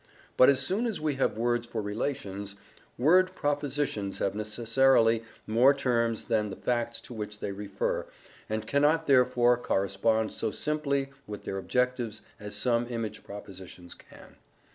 But 0.35 0.49
as 0.49 0.59
soon 0.59 0.87
as 0.87 0.99
we 0.99 1.13
have 1.17 1.37
words 1.37 1.67
for 1.67 1.79
relations, 1.79 2.55
word 2.97 3.35
propositions 3.35 4.17
have 4.17 4.33
necessarily 4.33 5.23
more 5.45 5.75
terms 5.75 6.23
than 6.25 6.49
the 6.49 6.55
facts 6.55 6.99
to 7.01 7.13
which 7.13 7.37
they 7.37 7.51
refer, 7.51 8.07
and 8.49 8.65
cannot 8.65 9.05
therefore 9.05 9.57
correspond 9.57 10.33
so 10.33 10.49
simply 10.49 11.11
with 11.27 11.43
their 11.43 11.59
objectives 11.59 12.23
as 12.39 12.55
some 12.55 12.87
image 12.89 13.23
propositions 13.23 13.93
can. 13.93 14.37